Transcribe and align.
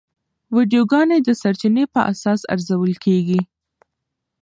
ویډیوګانې 0.55 1.17
د 1.23 1.29
سرچینې 1.41 1.83
په 1.93 1.99
اساس 2.11 2.41
ارزول 2.53 2.93
کېږي. 3.05 3.41